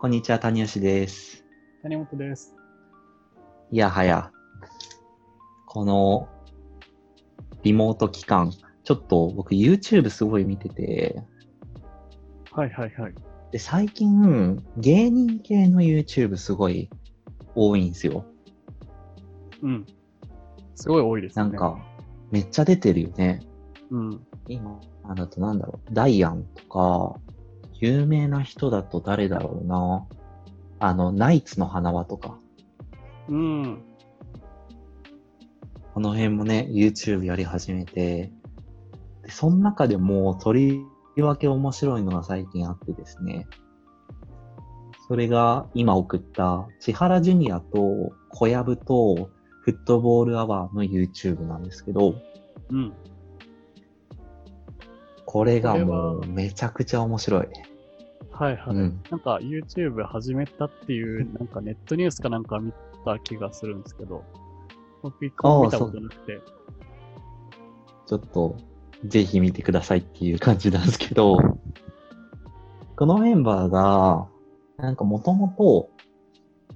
[0.00, 1.44] こんにちは、谷吉です。
[1.82, 2.54] 谷本です。
[3.70, 4.30] いやはや、
[5.66, 6.28] この
[7.62, 8.52] リモート期間、
[8.82, 11.22] ちょっと僕 YouTube すごい見てて、
[12.50, 13.14] はいはいはい。
[13.50, 16.90] で、最近芸人系の YouTube すごい
[17.54, 18.26] 多いんですよ。
[19.62, 19.86] うん。
[20.74, 21.44] すごい多いですね。
[21.44, 21.78] なんか、
[22.30, 23.40] めっちゃ出てるよね。
[23.90, 24.26] うん。
[24.48, 27.20] 今、あだとなんだろう、ダイアンとか、
[27.84, 30.06] 有名な人だと誰だろうな。
[30.78, 32.38] あの、ナイツの花輪とか。
[33.28, 33.82] うん。
[35.92, 38.32] この辺もね、YouTube やり始めて、
[39.22, 40.80] でその中でも、とり
[41.16, 43.46] わけ面白いのが最近あってですね、
[45.06, 49.28] それが今送った、千原ジュニアと小籔と
[49.60, 52.14] フットボールアワーの YouTube なんですけど、
[52.70, 52.94] うん。
[55.26, 57.48] これがもうはめちゃくちゃ面白い。
[58.34, 58.74] はいはい。
[58.74, 59.02] うん。
[59.10, 62.72] なんか YouTube 始めたっていう、なんかネットニュースかなんか見
[63.04, 64.24] た気がするんですけど、
[65.02, 66.40] 僕一個も見たことなくて。
[68.06, 68.56] ちょっと、
[69.06, 71.36] ぜひ見てくださいっていう感じなんですけど、
[72.96, 74.26] このメンバーが、
[74.78, 75.90] なんかもともと、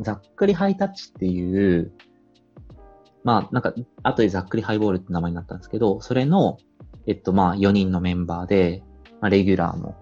[0.00, 1.92] ざっくりハイタッチっていう、
[3.24, 6.58] まあ、なんか、後でざっくりハイボールって名前になったんですけど、それの、
[7.06, 8.82] えっと、まあ、4人のメンバーで、
[9.20, 9.94] まあ、レギュラーの。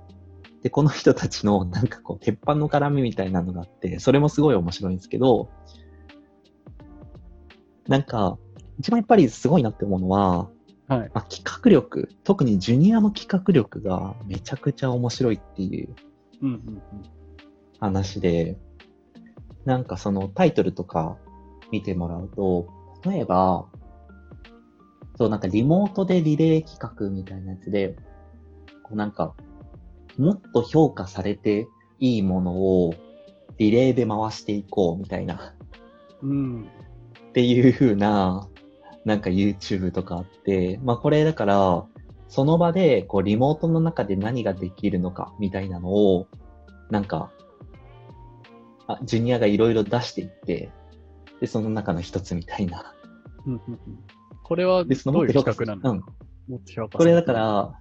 [0.63, 5.51] で、この人たちの、なんかこう、鉄板の絡みみたいなのがあって、それもすごい面白いんですけど、
[7.89, 8.39] なんか、
[8.79, 10.51] 一番やっぱりすごいなって思うのは、
[10.89, 11.11] はい。
[11.15, 15.95] まあ、企画力、特にジュニアの企画力がめちゃくちゃ面白いっていう
[17.79, 18.59] 話で、
[19.65, 21.17] なんかそのタイトルとか
[21.71, 22.69] 見てもらうと、
[23.05, 23.67] 例えば、
[25.17, 27.97] そうなんかリモートでリレー企画みたいなやつで、
[28.83, 29.35] こうなんか、
[30.19, 31.67] もっと評価されて
[31.99, 32.95] いいものを
[33.59, 35.55] リレーで回していこうみたいな
[36.23, 36.31] うん。
[36.31, 36.63] うん。
[36.63, 38.49] っていう風な、
[39.05, 41.85] なんか YouTube とかあって、まあこれだから、
[42.29, 46.29] その場で、こう、リモートの中で何ができるのか、みたいなのを、
[46.91, 47.33] なんか、
[48.87, 50.71] あ、ジュニアがいろいろ出していって、
[51.41, 52.95] で、その中の一つみたいな。
[53.47, 53.81] うんうんうん
[54.43, 55.93] これはどういう企画なの？
[55.93, 55.99] うん。
[56.49, 57.80] もっと評価これだから、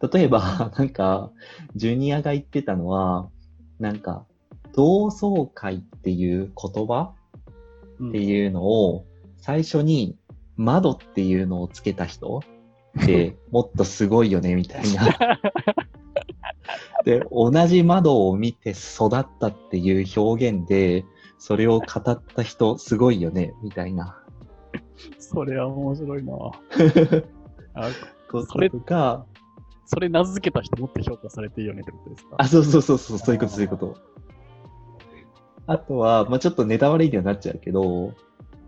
[0.00, 1.30] 例えば、 なんか、
[1.74, 3.28] ジュニアが言ってたのは、
[3.78, 4.24] なんか、
[4.74, 7.14] 同窓会っていう言葉
[8.08, 9.04] っていうのを、
[9.36, 10.16] 最初に
[10.56, 12.40] 窓っていうのをつけた人
[13.00, 15.40] って、もっとすごいよね、みたいな。
[17.04, 21.04] で、同じ窓を見て育ったっていう表現で、
[21.38, 24.18] それを語った人、すごいよね、みたいな。
[25.18, 26.34] それは面白いな
[27.74, 27.90] あ
[28.30, 29.24] こそれとか、
[29.90, 32.36] それ名付けた人もっと評価されていいよねってことですか？
[32.36, 33.96] あ、そうそうそうそう、そういうこと、そういうこと。
[35.66, 38.12] あとは、まあちょっとネタ悪いにはなっちゃうけど、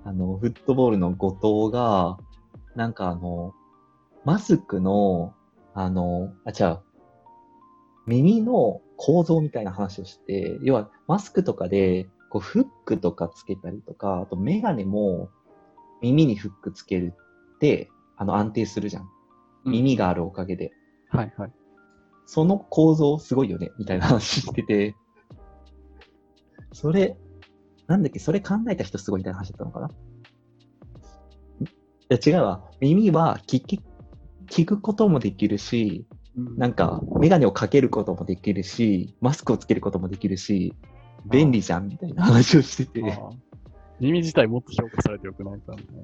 [0.05, 2.19] あの、フットボールの後藤が、
[2.75, 3.53] なんかあの、
[4.25, 5.35] マスクの、
[5.75, 6.79] あの、あ、違う、
[8.07, 15.29] 耳の構造みたいな話をして、要はマスクとかで、こうフックとかつけたりとか、あとメガネも
[16.01, 17.13] 耳にフックつける
[17.57, 19.09] って、あの安定するじゃん。
[19.67, 20.73] 耳があるおかげで。
[21.11, 21.53] はいはい。
[22.27, 24.97] その構造すごいよね、みたいな話してて、
[26.73, 27.17] それ、
[27.89, 29.89] なんだっけ、それ考えた人すごいみたいな話だったのかな？
[29.89, 29.93] い
[32.09, 32.65] や、違うわ。
[32.81, 33.83] 耳は聞き、
[34.49, 36.07] 聞くこともできるし、
[36.57, 40.75] なんか、メガネをかけることもできるし、マスクをつけることもできるし、
[41.27, 43.19] 便利じゃん、みたいな話をしてて。
[43.99, 46.03] 耳自体もっと評価されてよくないかみたいな。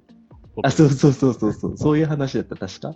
[0.65, 2.95] あ、そうそうそうそうそう、そういう話だった、確か。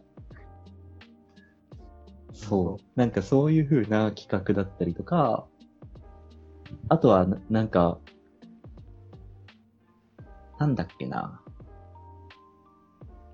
[2.41, 2.99] そう。
[2.99, 5.47] なんかそういう風な企画だったりとか、
[6.89, 7.99] あとはな、なんか、
[10.59, 11.41] なんだっけな。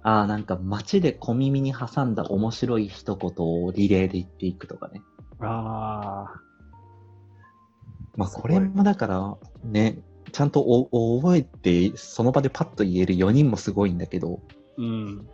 [0.03, 5.03] ああ、なんか街で小耳に挟んだ面白い一言をリレーで言っていくとかね。
[5.41, 6.41] ああ、
[8.17, 9.99] まあこれもだから、ね、
[10.33, 14.41] ちゃんとお覚えて、その場でパッと言える4人もすごいんだけど、
[14.77, 15.29] うん。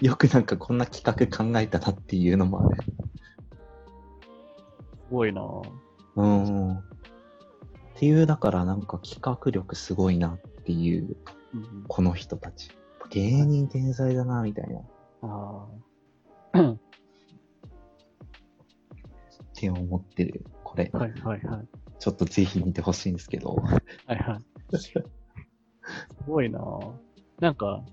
[0.00, 2.82] よくなんかこんな企画考えたなっていうのもある。
[5.08, 5.42] すごいな
[6.16, 6.72] うん。
[6.74, 6.82] っ
[7.96, 11.16] ていう、だからなんか企画力すごいなっていう、
[11.54, 12.70] うん、この人たち。
[13.10, 14.80] 芸人天才だな、みたいな。
[14.80, 14.82] っ
[15.22, 15.66] あ
[16.52, 16.74] あ。
[19.54, 20.44] て思ってる。
[20.62, 20.90] これ。
[20.92, 21.68] はいはいはい。
[21.98, 23.54] ちょっとぜひ見てほしいんですけど。
[23.54, 24.38] はいは
[24.72, 24.78] い。
[24.78, 24.92] す
[26.26, 26.60] ごいな
[27.40, 27.84] なんか、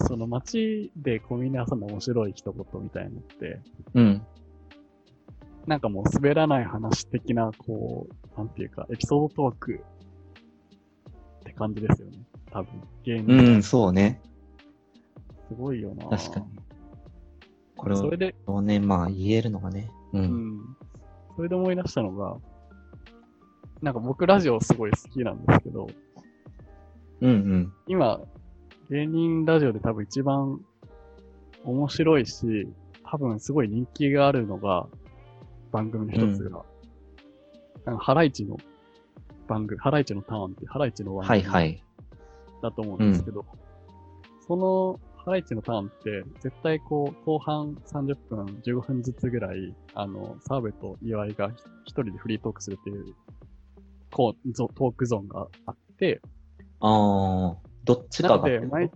[0.00, 3.60] その街でコンビニ挟んだ面白い一言みたいなのって、
[3.94, 4.26] うん。
[5.68, 12.18] なんかもう滑らない話的な、こう、なんていうか、エピソードトークって感じですよね。
[12.50, 13.54] 多分、芸人。
[13.54, 14.22] うん、そうね。
[15.46, 16.06] すごいよな。
[16.06, 16.46] 確かに。
[17.76, 19.90] これそれで、をね、まあ言えるのがね。
[20.14, 20.18] う。
[20.18, 20.24] うん
[20.56, 20.76] ん。
[21.36, 22.38] それで思い出したのが、
[23.82, 25.86] なんか僕ラジオすごい好きなんですけど、
[27.20, 27.72] うんうん。
[27.86, 28.22] 今、
[28.88, 30.62] 芸人ラジオで多分一番
[31.62, 32.66] 面白いし、
[33.04, 34.88] 多分すごい人気があるのが、
[35.72, 36.62] 番組の一つが、
[37.84, 38.56] なんかハライチの
[39.46, 41.82] 番組、ハライチのターンっていうハライチの番はい組はい。
[42.62, 43.44] だと思うんですけど、
[44.46, 51.50] そのハライチのターンって、絶対こう、後半30分、15分ずつぐらい、あの、澤部と岩井が
[51.84, 53.14] 一人でフリートークするっていう、
[54.10, 56.20] こう、ゾトークゾーンがあって、
[56.80, 58.70] ああ、どっちかがってこと？
[58.72, 58.90] 毎、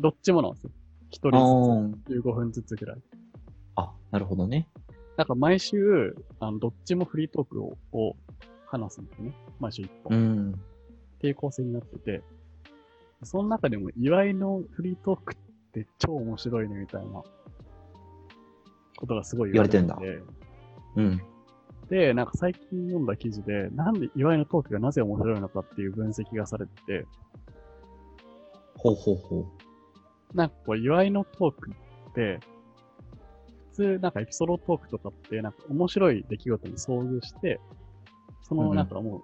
[0.00, 0.70] どっちもなんですよ。
[1.10, 2.98] 一あ人ーずつ15分ずつぐらい。
[3.76, 4.68] あ、なるほどね。
[5.16, 8.16] なんか毎週、あの、どっちもフリートークをを
[8.66, 9.34] 話すんですよね。
[9.58, 10.50] 毎週一う本。
[10.50, 10.52] ん。
[10.52, 12.22] っていう構成になってて、
[13.22, 15.36] その中でも岩井のフリートークっ
[15.72, 17.22] て超面白いねみたいな
[18.98, 20.22] ことがすごい言われてて言われ
[20.96, 21.22] うん。
[21.88, 27.06] で、なんか最近読んだ記事で、なんで岩井のトークがなぜ面白いのかっていう分析がされてて、
[28.76, 29.46] ほうほうほ
[30.34, 31.70] なんかこう岩井のトーク
[32.10, 32.40] って、
[33.76, 37.60] 普通なんかエピソードトークとかってなんか面白い出来事に遭遇して、
[38.42, 39.22] そのなんかもう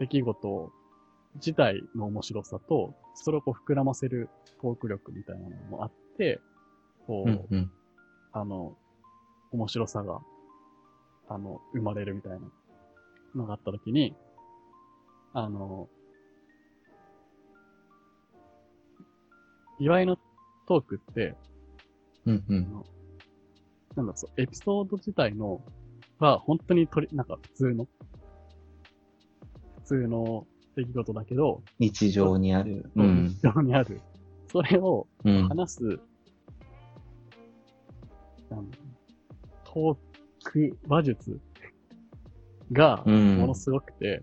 [0.00, 0.72] 出来事
[1.34, 4.30] 自体の面白さと、それをこう膨らませる
[4.62, 6.40] トーク力みたいなのもあって、
[7.06, 7.30] こう。
[7.30, 7.70] う、うんうん。
[8.32, 8.76] あの、
[9.52, 10.20] 面白さが、
[11.28, 12.38] あの、生まれるみたいな
[13.34, 14.16] のがあったときに、
[15.34, 15.88] あの、
[19.78, 20.16] 岩井の
[20.66, 21.36] トークって、
[22.26, 22.84] うんうん。
[23.96, 25.60] なんだそう、エピソード自体の、
[26.18, 27.88] は、本当にとり、なんか普通の、
[29.76, 30.46] 普通の
[30.76, 32.90] 出来事だけど、日常にある。
[32.96, 33.28] うん。
[33.28, 34.00] 日常にある。
[34.50, 35.48] それをうん。
[35.48, 35.82] 話す、
[38.50, 38.94] なんだろう
[39.64, 41.40] トーク話術
[42.72, 44.22] が、うんものすごくて、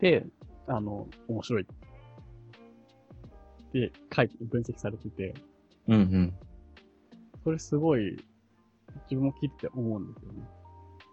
[0.00, 0.26] で、
[0.66, 1.66] あの、面白い。
[3.72, 5.34] で、書いて、分析されてて、
[5.88, 6.34] うんうん。
[7.46, 8.16] それすごい、
[9.08, 10.42] 自分も聞いてて思うんですよね。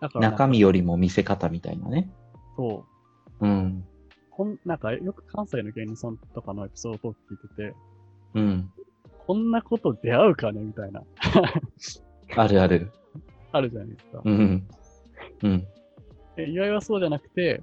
[0.01, 2.09] だから中身よりも見せ方みたいなね。
[2.57, 2.83] そ
[3.39, 3.85] う、うん。
[4.31, 7.75] こん、なんか、よく関西の芸人さんとかのエピソードトーク聞いてて、
[8.33, 8.71] うん。
[9.27, 11.03] こんなこと出会うかねみたいな、
[12.35, 12.91] あるある。
[13.51, 14.21] あるじゃないですか。
[14.25, 14.67] うん。
[15.43, 15.67] うん。
[16.35, 17.61] で岩井はそうじゃなくて、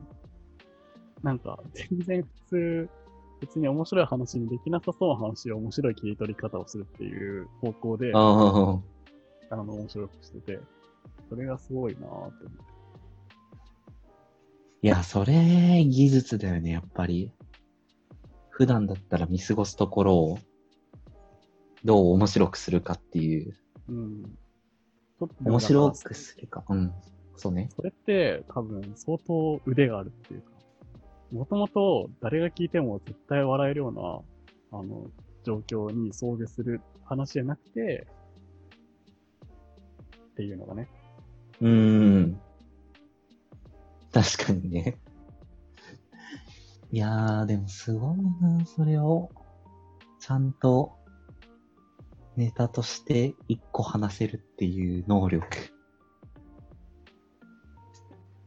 [1.25, 2.88] なんか、全然普通、
[3.40, 8.19] 別に面白い話にできなさそうな話を面白い切り取り方をするっていう方向で、あ。
[8.19, 8.82] の、
[9.50, 10.60] 面白くしてて、
[11.28, 12.70] それがすごいなぁって思って。
[14.82, 17.32] いや、それ、技術だよね、やっぱり。
[18.50, 20.38] 普段だったら見過ごすところを、
[21.84, 23.54] どう面白くするかっていう。
[23.88, 24.38] うん。
[25.44, 26.64] 面白くするか。
[26.69, 26.93] うん。
[27.36, 27.70] そうね。
[27.75, 30.50] それって多分相当腕があるっていうか、
[31.32, 35.11] もともと誰が聞いても絶対笑えるような、あの、
[35.44, 38.06] 状況に遭遇する話じゃなくて、
[40.32, 40.89] っていうのがね。
[41.60, 42.41] うーん。
[44.13, 44.99] 確かにね。
[46.91, 49.31] いやー、でもすごいな、それを、
[50.19, 50.96] ちゃんと、
[52.37, 55.46] ネタとして一個話せるっていう能力。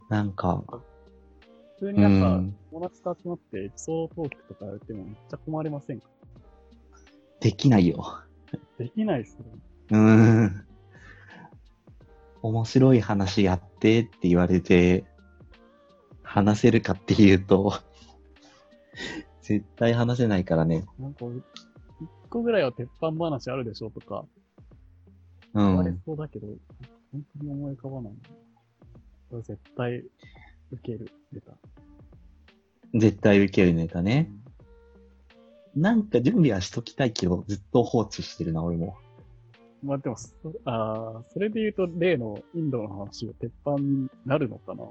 [0.09, 0.63] なんか、
[1.83, 6.07] 通うになんか、ん、友達と集まってエピソードトークとかやってもめっちゃ困りませんか？
[7.41, 8.21] できないよ。
[8.77, 9.45] できないっすよ。
[9.91, 9.97] うー
[10.45, 10.65] ん。
[12.41, 15.05] 面白い話やってって言われて、
[16.23, 17.73] 話せるかっていうと、
[19.41, 20.85] 絶対話せないからね。
[20.97, 24.25] なんか、一個ぐらいは鉄板話あるでしょとか、
[25.53, 26.01] う言われん。
[26.05, 26.47] そうだけど、
[27.11, 28.13] 本当に思い浮かばない。
[29.29, 30.03] これ絶対
[30.73, 31.53] 受ける、出た。
[32.93, 34.31] 絶対受けるネタね。
[35.75, 38.95] なんか準備はしときたいけど、ずっと放置してるな、俺も。
[39.83, 40.29] まあでもそ、
[40.65, 44.83] あーそれで言うと、例のインドの話が鉄板になるのかな？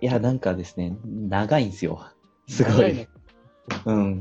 [0.00, 2.04] いや、なんかですね、長いんですよ。
[2.48, 3.08] すご長い。
[3.84, 4.18] うん。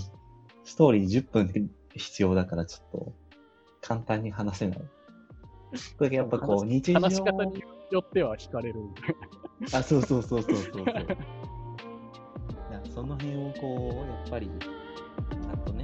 [0.65, 3.13] ストーリー10分必要だから、ちょっと、
[3.81, 4.81] 簡単に話せない。
[5.97, 6.99] これやっぱこう、日常。
[6.99, 8.81] 話し方によっては惹かれる。
[9.73, 10.85] あそうそうそうそうそうそう。
[12.93, 15.78] その辺をこうやっぱりちゃんとね